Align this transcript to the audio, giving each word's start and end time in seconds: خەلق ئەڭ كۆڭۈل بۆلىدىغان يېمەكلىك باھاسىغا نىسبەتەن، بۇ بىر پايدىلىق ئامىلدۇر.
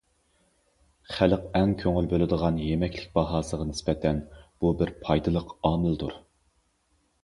خەلق 1.17 1.43
ئەڭ 1.59 1.75
كۆڭۈل 1.83 2.09
بۆلىدىغان 2.15 2.59
يېمەكلىك 2.63 3.13
باھاسىغا 3.19 3.71
نىسبەتەن، 3.75 4.25
بۇ 4.43 4.77
بىر 4.83 4.97
پايدىلىق 5.07 5.59
ئامىلدۇر. 5.71 6.23